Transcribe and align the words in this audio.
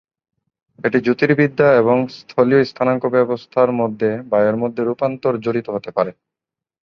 এটি 0.79 0.97
জ্যোতির্বিদ্যা 1.01 1.67
এবং 1.81 1.97
স্থলীয় 2.17 2.61
স্থানাঙ্ক 2.63 3.03
ব্যবস্থার 3.07 3.69
মধ্যে 3.71 4.09
বা 4.29 4.37
এর 4.43 4.55
মধ্যে 4.55 4.81
রূপান্তর 4.83 5.33
জড়িত 5.37 5.67
হতে 5.69 5.89
পারে। 5.91 6.11